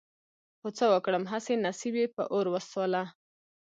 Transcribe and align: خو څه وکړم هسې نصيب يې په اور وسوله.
خو 0.59 0.67
څه 0.77 0.85
وکړم 0.93 1.23
هسې 1.31 1.53
نصيب 1.65 1.95
يې 2.01 2.07
په 2.15 2.23
اور 2.33 2.45
وسوله. 2.53 3.03